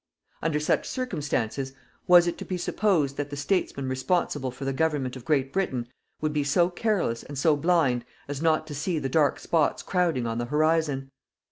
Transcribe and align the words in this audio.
Under 0.41 0.59
such 0.59 0.89
circumstances, 0.89 1.73
was 2.07 2.25
it 2.25 2.35
to 2.39 2.43
be 2.43 2.57
supposed 2.57 3.17
that 3.17 3.29
the 3.29 3.35
Statesmen 3.35 3.87
responsible 3.87 4.49
for 4.49 4.65
the 4.65 4.73
government 4.73 5.15
of 5.15 5.25
Great 5.25 5.53
Britain 5.53 5.87
would 6.21 6.33
be 6.33 6.43
so 6.43 6.71
careless 6.71 7.21
and 7.21 7.37
so 7.37 7.55
blind 7.55 8.03
as 8.27 8.41
not 8.41 8.65
to 8.65 8.73
see 8.73 8.97
the 8.97 9.09
dark 9.09 9.37
spots 9.39 9.83
crowding 9.83 10.25
on 10.25 10.39
the 10.39 10.45
horizon! 10.45 11.11